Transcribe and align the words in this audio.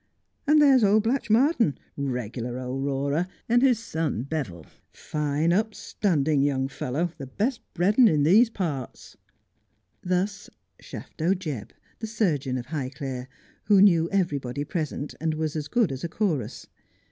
And 0.47 0.59
there's 0.59 0.83
old 0.83 1.03
Blatchmardean— 1.03 1.77
regular 1.95 2.57
old 2.57 2.83
roarer— 2.83 3.27
and 3.47 3.61
his 3.61 3.77
son 3.77 4.23
Beville— 4.23 4.65
fine 5.11 5.53
up 5.53 5.75
standing 5.75 6.41
young 6.41 6.67
fellow, 6.69 7.11
the 7.19 7.27
best 7.27 7.61
bred 7.75 7.99
un 7.99 8.07
in 8.07 8.23
these 8.23 8.49
parts.' 8.49 9.15
Thus 10.01 10.49
Shafto 10.81 11.35
Jebb, 11.35 11.69
the 11.99 12.07
surgeon 12.07 12.57
of 12.57 12.65
Highclere, 12.69 13.27
who 13.65 13.79
knew 13.79 14.09
every 14.11 14.39
body 14.39 14.63
present, 14.63 15.13
and 15.21 15.35
was 15.35 15.55
as 15.55 15.67
good 15.67 15.91
as 15.91 16.03
a 16.03 16.09
chorus. 16.09 16.65